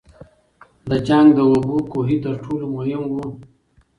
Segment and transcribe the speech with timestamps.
[0.89, 3.27] د جنګ د اوبو کوهي تر ټولو مهم وو.